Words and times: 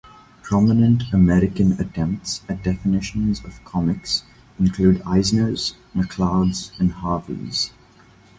Prominent 0.41 1.13
American 1.13 1.73
attempts 1.73 2.41
at 2.49 2.63
definitions 2.63 3.45
of 3.45 3.63
comics 3.63 4.23
include 4.57 4.99
Eisner's, 5.03 5.75
McCloud's, 5.95 6.71
and 6.79 6.91
Harvey's. 6.91 7.69